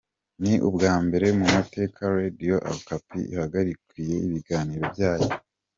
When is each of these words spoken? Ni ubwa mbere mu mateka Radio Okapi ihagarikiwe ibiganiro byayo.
Ni 0.41 0.53
ubwa 0.67 0.93
mbere 1.05 1.27
mu 1.37 1.45
mateka 1.55 1.99
Radio 2.19 2.55
Okapi 2.73 3.19
ihagarikiwe 3.33 4.15
ibiganiro 4.27 4.85
byayo. 4.93 5.29